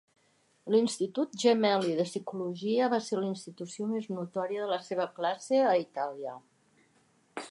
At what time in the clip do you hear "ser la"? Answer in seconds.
3.09-3.29